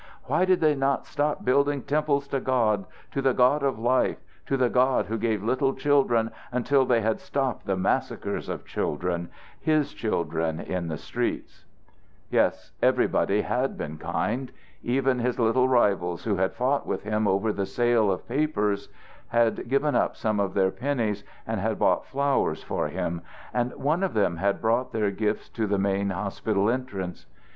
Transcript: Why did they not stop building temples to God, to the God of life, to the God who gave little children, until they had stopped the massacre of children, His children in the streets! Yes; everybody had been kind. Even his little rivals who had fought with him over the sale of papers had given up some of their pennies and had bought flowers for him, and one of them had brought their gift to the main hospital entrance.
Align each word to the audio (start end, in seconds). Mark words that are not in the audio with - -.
Why 0.23 0.45
did 0.45 0.61
they 0.61 0.73
not 0.73 1.05
stop 1.05 1.45
building 1.45 1.83
temples 1.83 2.27
to 2.29 2.39
God, 2.39 2.85
to 3.11 3.21
the 3.21 3.35
God 3.35 3.61
of 3.61 3.77
life, 3.77 4.17
to 4.47 4.57
the 4.57 4.67
God 4.67 5.05
who 5.05 5.17
gave 5.19 5.43
little 5.43 5.75
children, 5.75 6.31
until 6.51 6.85
they 6.87 7.01
had 7.01 7.19
stopped 7.19 7.67
the 7.67 7.77
massacre 7.77 8.37
of 8.37 8.65
children, 8.65 9.29
His 9.59 9.93
children 9.93 10.59
in 10.59 10.87
the 10.87 10.97
streets! 10.97 11.65
Yes; 12.31 12.71
everybody 12.81 13.41
had 13.43 13.77
been 13.77 13.99
kind. 13.99 14.51
Even 14.81 15.19
his 15.19 15.37
little 15.37 15.67
rivals 15.69 16.23
who 16.23 16.37
had 16.37 16.53
fought 16.55 16.87
with 16.87 17.03
him 17.03 17.27
over 17.27 17.53
the 17.53 17.67
sale 17.67 18.11
of 18.11 18.27
papers 18.27 18.89
had 19.27 19.69
given 19.69 19.93
up 19.93 20.15
some 20.17 20.39
of 20.39 20.55
their 20.55 20.71
pennies 20.71 21.23
and 21.45 21.59
had 21.61 21.77
bought 21.77 22.07
flowers 22.07 22.63
for 22.63 22.87
him, 22.87 23.21
and 23.53 23.71
one 23.75 24.01
of 24.01 24.15
them 24.15 24.37
had 24.37 24.61
brought 24.61 24.93
their 24.93 25.11
gift 25.11 25.53
to 25.53 25.67
the 25.67 25.77
main 25.77 26.09
hospital 26.09 26.71
entrance. 26.71 27.27